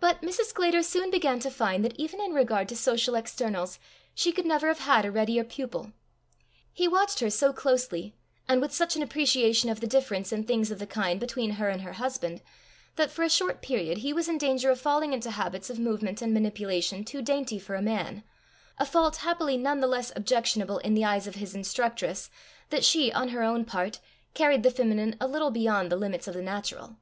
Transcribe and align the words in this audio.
But 0.00 0.22
Mrs. 0.22 0.46
Sclater 0.46 0.82
soon 0.82 1.10
began 1.10 1.38
to 1.40 1.50
find 1.50 1.84
that 1.84 1.94
even 1.96 2.18
in 2.18 2.32
regard 2.32 2.66
to 2.70 2.76
social 2.76 3.14
externals, 3.14 3.78
she 4.14 4.32
could 4.32 4.46
never 4.46 4.68
have 4.68 4.78
had 4.78 5.04
a 5.04 5.10
readier 5.10 5.44
pupil. 5.44 5.92
He 6.72 6.88
watched 6.88 7.20
her 7.20 7.28
so 7.28 7.52
closely, 7.52 8.16
and 8.48 8.62
with 8.62 8.72
such 8.72 8.96
an 8.96 9.02
appreciation 9.02 9.68
of 9.68 9.80
the 9.80 9.86
difference 9.86 10.32
in 10.32 10.44
things 10.44 10.70
of 10.70 10.78
the 10.78 10.86
kind 10.86 11.20
between 11.20 11.50
her 11.50 11.68
and 11.68 11.82
her 11.82 11.92
husband, 11.92 12.40
that 12.96 13.10
for 13.10 13.22
a 13.22 13.28
short 13.28 13.60
period 13.60 13.98
he 13.98 14.14
was 14.14 14.30
in 14.30 14.38
danger 14.38 14.70
of 14.70 14.80
falling 14.80 15.12
into 15.12 15.30
habits 15.30 15.68
of 15.68 15.78
movement 15.78 16.22
and 16.22 16.32
manipulation 16.32 17.04
too 17.04 17.20
dainty 17.20 17.58
for 17.58 17.74
a 17.74 17.82
man, 17.82 18.24
a 18.78 18.86
fault 18.86 19.16
happily 19.16 19.58
none 19.58 19.80
the 19.80 19.86
less 19.86 20.10
objectionable 20.16 20.78
in 20.78 20.94
the 20.94 21.04
eyes 21.04 21.26
of 21.26 21.34
his 21.34 21.54
instructress, 21.54 22.30
that 22.70 22.82
she, 22.82 23.12
on 23.12 23.28
her 23.28 23.42
own 23.42 23.66
part, 23.66 24.00
carried 24.32 24.62
the 24.62 24.70
feminine 24.70 25.16
a 25.20 25.28
little 25.28 25.50
beyond 25.50 25.92
the 25.92 25.96
limits 25.98 26.26
of 26.26 26.32
the 26.32 26.40
natural. 26.40 26.96